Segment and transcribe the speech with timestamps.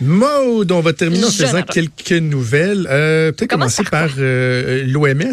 [0.00, 2.86] Maude, on va terminer en faisant quelques nouvelles.
[2.90, 5.32] Euh, Peut-être Commence commencer par euh, l'OMS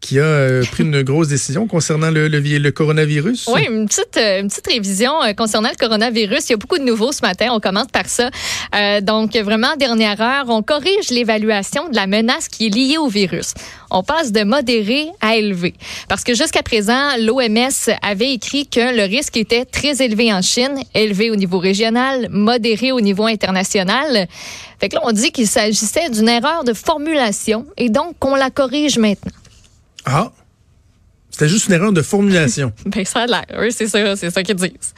[0.00, 3.50] qui a euh, pris une grosse décision concernant le, le, vi- le coronavirus.
[3.54, 6.48] Oui, une petite, euh, une petite révision euh, concernant le coronavirus.
[6.48, 7.48] Il y a beaucoup de nouveaux ce matin.
[7.50, 8.30] On commence par ça.
[9.02, 13.52] Donc, vraiment, dernière heure, on corrige l'évaluation de la menace qui est liée au virus.
[13.90, 15.74] On passe de modéré à élevé.
[16.08, 20.82] Parce que jusqu'à présent, l'OMS avait écrit que le risque était très élevé en Chine,
[20.94, 24.28] élevé au niveau régional, modéré au niveau international.
[24.80, 28.50] Fait que là, on dit qu'il s'agissait d'une erreur de formulation et donc qu'on la
[28.50, 29.32] corrige maintenant.
[30.04, 30.30] Ah,
[31.30, 32.72] c'était juste une erreur de formulation.
[32.86, 33.46] Ben, ça a l'air.
[33.58, 34.94] Oui, c'est ça, c'est ça qu'ils disent.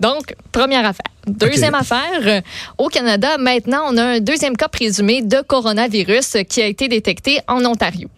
[0.00, 1.06] Donc, première affaire.
[1.26, 2.40] Deuxième affaire, euh,
[2.78, 7.40] au Canada, maintenant, on a un deuxième cas présumé de coronavirus qui a été détecté
[7.46, 8.08] en Ontario.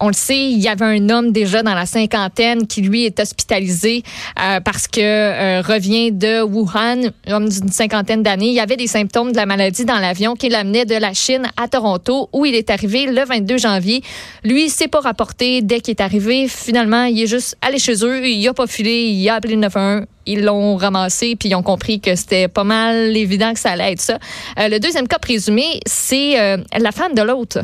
[0.00, 3.18] On le sait, il y avait un homme déjà dans la cinquantaine qui, lui, est
[3.18, 4.04] hospitalisé
[4.40, 8.48] euh, parce que euh, revient de Wuhan, homme d'une cinquantaine d'années.
[8.48, 11.48] Il y avait des symptômes de la maladie dans l'avion qui l'amenait de la Chine
[11.56, 14.02] à Toronto, où il est arrivé le 22 janvier.
[14.44, 16.46] Lui, s'est pas rapporté dès qu'il est arrivé.
[16.46, 19.60] Finalement, il est juste allé chez eux, il a pas filé, il a appelé le
[19.62, 20.06] 911.
[20.26, 23.92] Ils l'ont ramassé, puis ils ont compris que c'était pas mal évident que ça allait
[23.92, 24.18] être ça.
[24.60, 27.60] Euh, le deuxième cas présumé, c'est euh, la femme de l'autre.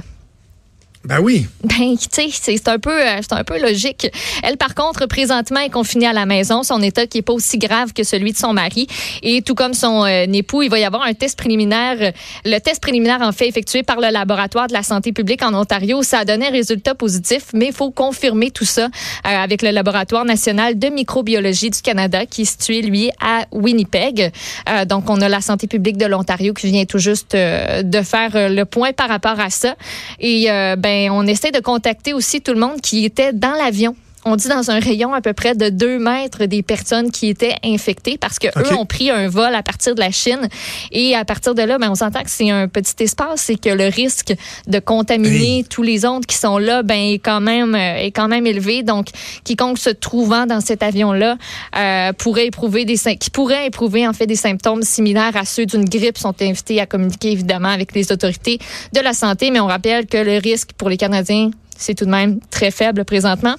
[1.05, 1.47] Ben oui.
[1.62, 4.10] Ben, tu sais, c'est un peu, euh, un peu logique.
[4.42, 6.62] Elle, par contre, présentement est confinée à la maison.
[6.62, 8.86] Son état qui est pas aussi grave que celui de son mari.
[9.22, 12.12] Et tout comme son euh, époux, il va y avoir un test préliminaire.
[12.44, 16.02] Le test préliminaire, en fait, effectué par le laboratoire de la santé publique en Ontario,
[16.02, 18.89] ça a donné un résultat positif, mais il faut confirmer tout ça euh,
[19.24, 24.33] avec le laboratoire national de microbiologie du Canada, qui est situé, lui, à Winnipeg.
[24.70, 28.00] Euh, donc, on a la santé publique de l'Ontario qui vient tout juste euh, de
[28.00, 29.74] faire euh, le point par rapport à ça.
[30.18, 33.96] Et euh, ben, on essaie de contacter aussi tout le monde qui était dans l'avion.
[34.27, 37.57] On dit dans un rayon à peu près de deux mètres des personnes qui étaient
[37.62, 40.48] infectées parce que eux ont pris un vol à partir de la Chine
[40.92, 43.68] et à partir de là, ben, on s'entend que c'est un petit espace et que
[43.68, 44.35] le risque
[44.67, 48.29] de contaminer tous les autres qui sont là, ben est quand même euh, est quand
[48.29, 48.83] même élevé.
[48.83, 49.08] Donc,
[49.45, 51.36] quiconque se trouvant dans cet avion-là
[51.77, 55.85] euh, pourrait éprouver des qui pourrait éprouver en fait des symptômes similaires à ceux d'une
[55.85, 58.58] grippe sont invités à communiquer évidemment avec les autorités
[58.95, 59.51] de la santé.
[59.51, 63.05] Mais on rappelle que le risque pour les Canadiens c'est tout de même très faible
[63.05, 63.56] présentement.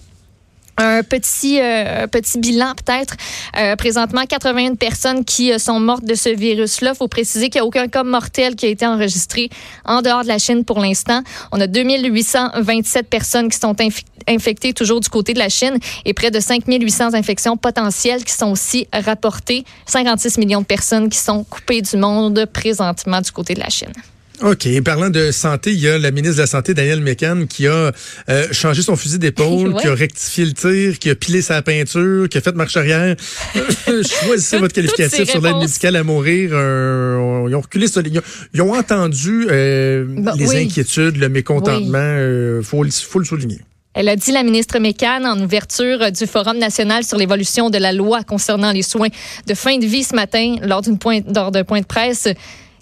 [0.77, 3.15] Un petit euh, petit bilan peut-être.
[3.57, 6.93] Euh, présentement, 81 personnes qui euh, sont mortes de ce virus-là.
[6.93, 9.49] faut préciser qu'il n'y a aucun cas mortel qui a été enregistré
[9.85, 11.21] en dehors de la Chine pour l'instant.
[11.53, 13.75] On a 2827 personnes qui sont
[14.27, 18.51] infectées toujours du côté de la Chine et près de 5800 infections potentielles qui sont
[18.51, 19.63] aussi rapportées.
[19.85, 23.93] 56 millions de personnes qui sont coupées du monde présentement du côté de la Chine.
[24.41, 24.65] OK.
[24.65, 27.67] Et parlant de santé, il y a la ministre de la Santé, Danielle Mécan, qui
[27.67, 27.91] a
[28.29, 29.81] euh, changé son fusil d'épaule, Ouais.
[29.81, 33.15] qui a rectifié le tir, qui a pilé sa peinture, qui a fait marche arrière.
[33.85, 36.51] Choisissez votre qualificatif sur l'aide médicale à mourir.
[36.53, 38.23] Euh, ils ont reculé sur Ils ont,
[38.53, 40.05] ils ont entendu euh,
[40.37, 40.63] les oui.
[40.65, 41.97] inquiétudes, le mécontentement.
[41.97, 43.59] euh, faut, le- faut le souligner.
[43.93, 47.93] Elle a dit, la ministre Mécan, en ouverture du Forum national sur l'évolution de la
[47.93, 49.07] loi concernant les soins
[49.47, 52.27] de fin de vie ce matin, lors d'une point, lors d'un point de presse,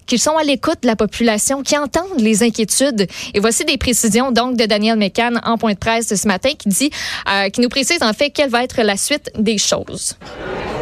[0.06, 3.06] qu'ils sont à l'écoute de la population, qui entendent les inquiétudes.
[3.34, 6.68] Et voici des précisions donc de Daniel Mécan en point de presse ce matin qui
[6.68, 6.90] dit,
[7.30, 10.16] euh, qui nous précise en fait quelle va être la suite des choses.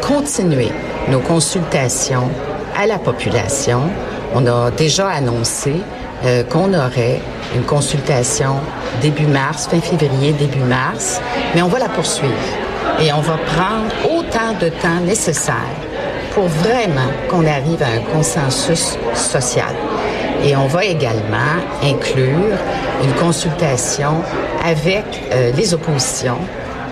[0.01, 0.69] continuer
[1.09, 2.29] nos consultations
[2.75, 3.81] à la population.
[4.33, 5.75] On a déjà annoncé
[6.25, 7.21] euh, qu'on aurait
[7.55, 8.55] une consultation
[9.01, 11.21] début mars, fin février, début mars,
[11.53, 12.33] mais on va la poursuivre
[12.99, 15.82] et on va prendre autant de temps nécessaire
[16.33, 19.73] pour vraiment qu'on arrive à un consensus social.
[20.43, 22.57] Et on va également inclure
[23.03, 24.21] une consultation
[24.63, 26.39] avec euh, les oppositions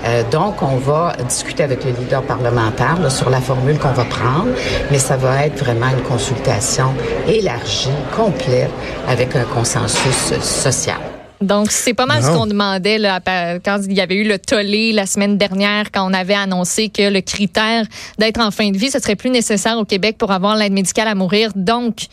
[0.05, 4.47] euh, donc, on va discuter avec le leader parlementaire sur la formule qu'on va prendre,
[4.89, 6.93] mais ça va être vraiment une consultation
[7.27, 8.71] élargie, complète,
[9.07, 11.10] avec un consensus social.
[11.41, 13.19] Donc, c'est pas mal ce qu'on demandait là,
[13.63, 17.09] quand il y avait eu le tollé la semaine dernière, quand on avait annoncé que
[17.09, 17.85] le critère
[18.19, 21.07] d'être en fin de vie, ce serait plus nécessaire au Québec pour avoir l'aide médicale
[21.07, 21.51] à mourir.
[21.55, 22.07] Donc,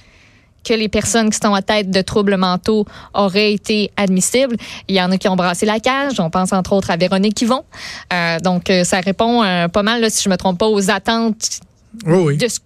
[0.65, 2.85] que les personnes qui sont à tête de troubles mentaux
[3.15, 4.57] auraient été admissibles.
[4.89, 6.21] Il y en a qui ont brassé la cage.
[6.21, 7.65] On pense entre autres à Véronique Yvon.
[8.13, 10.91] Euh, donc, euh, ça répond euh, pas mal, là, si je me trompe pas, aux
[10.91, 11.61] attentes
[12.05, 12.37] Oui, oui.
[12.37, 12.59] de ce,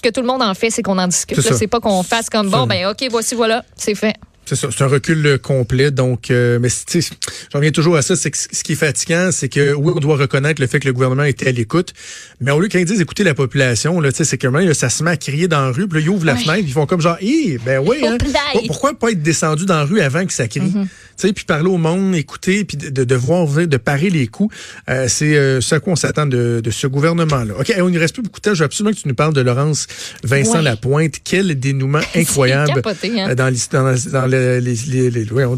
[0.00, 1.40] que tout le monde en fait, c'est qu'on en discute.
[1.40, 4.14] C'est pas qu'on fasse comme bon, ben ok, voici, voilà, c'est fait.
[4.46, 5.90] C'est ça, c'est un recul euh, complet.
[5.90, 7.10] Donc, euh, mais tu sais,
[7.52, 8.14] j'en reviens toujours à ça.
[8.16, 10.92] C'est ce qui est fatigant, c'est que oui, on doit reconnaître le fait que le
[10.92, 11.92] gouvernement était à l'écoute,
[12.40, 14.74] mais au lieu qu'ils disent écouter la population, là, tu sais, c'est que maintenant, là,
[14.74, 16.40] ça se met à crier dans la rue, puis là, ils ouvrent la Ouais.
[16.40, 18.18] fenêtre, ils font comme genre, hé, ben oui, hein,
[18.66, 20.86] pourquoi pas être descendu dans la rue avant que ça crie, Mm-hmm.
[21.16, 24.54] Sais, puis parler au monde, écouter, puis de, de, de voir de parer les coups.
[24.88, 27.54] Euh, c'est euh, ce à quoi on s'attend de, de ce gouvernement-là.
[27.58, 28.54] Ok, on ne reste plus beaucoup de temps.
[28.54, 29.86] Je veux absolument que tu nous parles de Laurence
[30.22, 30.62] Vincent Ouais.
[30.62, 31.14] Lapointe.
[31.24, 33.30] Quel dénouement incroyable capoté, hein.
[33.30, 35.56] euh, dans dans, dans les, les, les- ouais, on-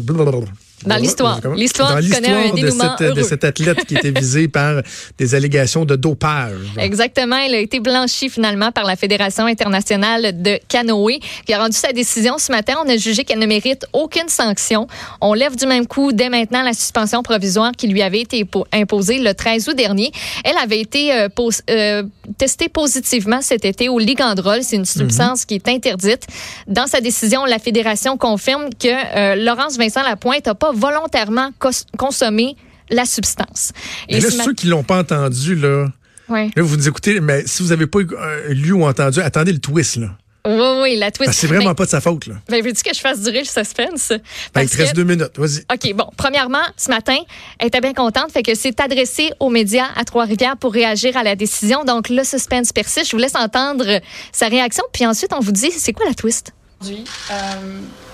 [0.85, 1.39] Dans l'histoire.
[1.55, 4.81] L'histoire connaît un l'histoire de, cette, cet athlète qui était visé par
[5.17, 6.53] des allégations de dopage.
[6.77, 7.37] Exactement.
[7.37, 11.91] Il a été blanchi finalement par la Fédération internationale de canoë qui a rendu sa
[11.93, 12.75] décision ce matin.
[12.85, 14.87] On a jugé qu'elle ne mérite aucune sanction.
[15.19, 18.67] On lève du même coup dès maintenant la suspension provisoire qui lui avait été po-
[18.71, 20.11] imposée le 13 août dernier.
[20.43, 22.03] Elle avait été euh, pos- euh,
[22.37, 24.59] testée positivement cet été au ligandrol.
[24.61, 26.27] C'est une substance qui est interdite.
[26.67, 31.51] Dans sa décision, la Fédération confirme que euh, Laurence Vincent Lapointe n'a pas volontairement
[31.97, 32.55] consommé
[32.89, 33.71] la substance.
[34.09, 35.87] Mais là, ceux qui l'ont pas entendu, là,
[36.29, 36.49] Ouais.
[36.55, 39.59] là, vous nous écoutez, mais si vous n'avez pas euh, lu ou entendu, attendez le
[39.59, 40.09] twist, là.
[40.45, 41.33] Oui, oui, la twist.
[41.33, 42.35] C'est vraiment pas de sa faute, là.
[42.47, 44.13] Ben, veux-tu que je fasse durer le suspense?
[44.53, 45.37] Ben, il te reste que- deux minutes.
[45.37, 45.59] Vas-y.
[45.73, 46.09] OK, bon.
[46.15, 47.17] Premièrement, ce matin,
[47.59, 51.23] elle était bien contente, fait que c'est adressé aux médias à Trois-Rivières pour réagir à
[51.23, 51.83] la décision.
[51.83, 53.07] Donc, le suspense persiste.
[53.07, 53.99] Je vous laisse entendre
[54.31, 56.53] sa réaction, puis ensuite, on vous dit c'est quoi la twist?
[56.79, 57.03] aujourd'hui.
[57.31, 57.35] Euh,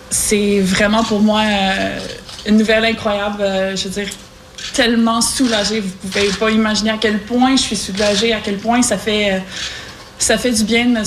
[0.09, 1.99] c'est vraiment pour moi euh,
[2.45, 3.41] une nouvelle incroyable.
[3.41, 4.13] euh, je veux dire,
[4.73, 5.79] tellement soulagée.
[5.79, 9.33] Vous pouvez pas imaginer à quel point je suis soulagée, à quel point ça fait,
[9.33, 9.39] euh,
[10.17, 11.01] ça fait du bien de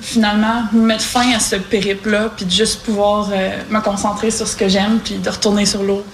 [0.00, 4.56] finalement mettre fin à ce périple-là, puis de juste pouvoir euh, me concentrer sur ce
[4.56, 6.04] que j'aime, puis de retourner sur l'eau.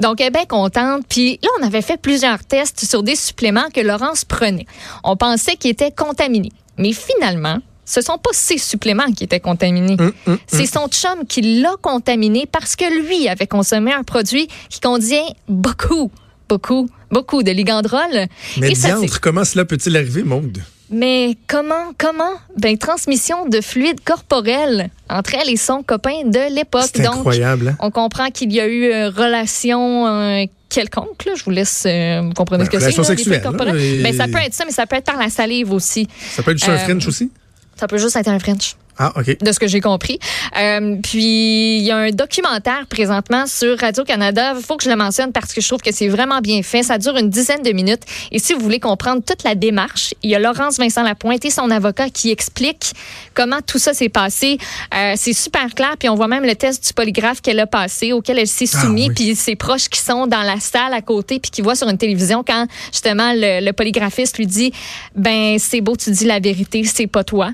[0.00, 1.04] Donc, elle est bien contente.
[1.08, 4.66] Puis là, on avait fait plusieurs tests sur des suppléments que Laurence prenait.
[5.04, 6.52] On pensait qu'ils étaient contaminés.
[6.76, 9.96] Mais finalement, ce sont pas ces suppléments qui étaient contaminés.
[10.26, 14.80] Hum, C'est son chum qui l'a contaminé parce que lui avait consommé un produit qui
[14.80, 16.10] contient beaucoup,
[16.48, 18.26] beaucoup, beaucoup de ligandrol.
[18.58, 20.58] Mais Et ça, comment cela peut-il arriver, Maude?
[20.88, 22.30] mais comment, comment?
[22.58, 26.90] Ben, transmission de fluide corporel entre elle et son copain de l'époque.
[26.94, 27.76] C'est incroyable, hein?
[27.80, 31.24] on comprend qu'il y a eu euh, relation euh, quelconque.
[31.26, 31.32] Là.
[31.34, 32.84] Je vous laisse euh, vous comprenez Ben, ce que c'est.
[32.84, 35.16] relation là, sexuelle, là, et- Ben, ça peut être ça, mais ça peut être par
[35.18, 36.06] la salive aussi.
[36.36, 37.32] Ça peut être juste un Euh, French aussi?
[37.76, 39.38] Ça peut juste être un French Ah, OK.
[39.42, 40.18] de ce que j'ai compris.
[40.58, 44.54] Euh, puis il y a un documentaire présentement sur Radio Canada.
[44.56, 46.82] Il faut que je le mentionne parce que je trouve que c'est vraiment bien fait.
[46.82, 48.02] Ça dure une dizaine de minutes.
[48.32, 51.50] Et si vous voulez comprendre toute la démarche, il y a Laurence Vincent Lapointe et
[51.50, 52.92] son avocat qui explique
[53.34, 54.58] comment tout ça s'est passé.
[54.94, 55.94] Euh, c'est super clair.
[55.98, 58.80] Puis on voit même le test du polygraphe qu'elle a passé, auquel elle s'est Ah,
[58.82, 59.08] soumise.
[59.08, 59.14] oui.
[59.14, 61.98] Puis ses proches qui sont dans la salle à côté, puis qui voient sur une
[61.98, 64.72] télévision quand justement le, le polygraphiste lui dit,
[65.14, 67.50] ben c'est beau, tu dis la vérité, c'est pas toi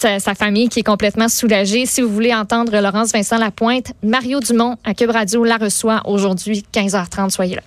[0.00, 1.86] sa, sa famille qui complètement soulagée.
[1.86, 5.10] Si vous voulez entendre Laurence Vincent Lapointe, Mario Dumont à Cube
[5.44, 7.30] la reçoit aujourd'hui 15h30.
[7.30, 7.62] Soyez là.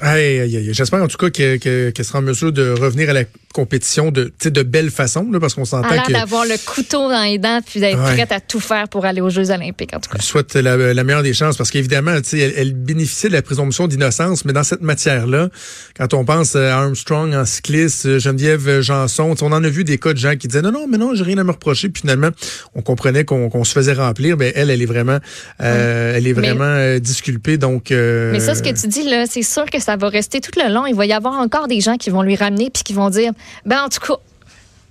[0.00, 0.68] Aïe, aïe, aïe.
[0.72, 4.10] J'espère en tout cas que- que- qu'elle sera en mesure de revenir à la compétition
[4.10, 6.12] de, de belle façon, là, parce qu'on s'entend que.
[6.12, 8.14] d'avoir le couteau dans les dents puis d'être Ouais.
[8.14, 10.18] prête à tout faire pour aller aux Jeux olympiques, en tout Je cas.
[10.18, 13.32] lui souhaite la, la meilleure des chances parce qu'évidemment, tu sais, elle, elle bénéficie de
[13.32, 15.48] la présomption d'innocence, mais dans cette matière-là,
[15.96, 19.84] quand on pense à Armstrong en cycliste, euh, Geneviève euh, Janson, on en a vu
[19.84, 21.88] des cas de gens qui disaient non, non, mais non, j'ai rien à me reprocher.
[21.88, 22.28] Puis finalement,
[22.74, 24.36] on comprenait qu'on qu'on se faisait remplir.
[24.36, 25.18] Ben elle, elle est vraiment,
[25.60, 27.56] euh, elle est Mais- vraiment euh, disculpée.
[27.58, 30.40] Donc, euh, Mais ça, ce que tu dis, là, c'est sûr que ça va rester
[30.40, 30.86] tout le long.
[30.86, 33.32] Il va y avoir encore des gens qui vont lui ramener puis qui vont dire,
[33.66, 34.14] ben, en tout cas,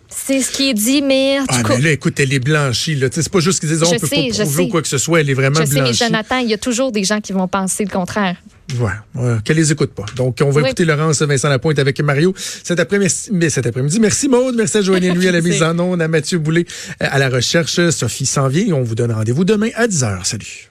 [0.08, 1.76] c'est ce qui est dit, mais en tout Ah, cas.
[1.78, 2.96] mais là, écoute, elle est blanchie.
[2.96, 3.08] Là.
[3.12, 4.98] C'est pas juste qu'ils disent, on Je peut sais, pas prouver ou quoi que ce
[4.98, 5.22] soit.
[5.22, 6.06] Elle est vraiment Je sais, mais blanchie.
[6.06, 8.36] Jonathan, il y a toujours des gens qui vont penser le contraire.
[8.80, 10.06] Ouais, ouais, qu'elle les écoute pas.
[10.16, 10.68] Donc, on va Oui.
[10.68, 13.14] écouter Laurence Vincent Lapointe avec Mario cet après-midi.
[13.32, 14.00] mais cet après-midi.
[14.00, 16.66] Merci Maude, merci à Joanie Lui à la mise en onde, à Mathieu Boulay
[17.02, 17.90] euh, à la recherche.
[17.90, 18.74] Sophie s'en vient.
[18.76, 20.24] On vous donne rendez-vous demain à 10h.
[20.24, 20.69] Salut.